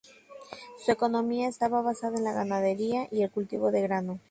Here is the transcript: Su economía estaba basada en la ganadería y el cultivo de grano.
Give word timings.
Su 0.83 0.91
economía 0.91 1.47
estaba 1.47 1.83
basada 1.83 2.17
en 2.17 2.23
la 2.23 2.33
ganadería 2.33 3.07
y 3.11 3.21
el 3.21 3.29
cultivo 3.29 3.69
de 3.69 3.83
grano. 3.83 4.19